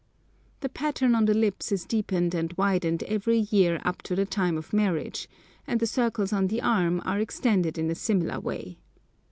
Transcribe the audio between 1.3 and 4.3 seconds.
lips is deepened and widened every year up to the